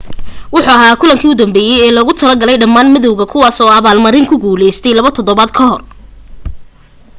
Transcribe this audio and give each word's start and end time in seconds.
wuxu 0.53 0.69
ahaa 0.75 0.99
kulankii 0.99 1.31
u 1.33 1.39
dambeeyay 1.41 1.79
ee 1.83 1.93
loogu 1.95 2.13
talo 2.17 2.33
galay 2.39 2.57
dhammaan 2.61 2.91
madawga 2.93 3.25
kuwaas 3.31 3.57
oo 3.63 3.71
abaal 3.77 3.99
marin 4.05 4.25
ku 4.29 4.35
guulaystay 4.43 4.93
laba 4.95 5.15
todobaad 5.17 5.51
ka 5.57 5.63
hor 5.69 5.81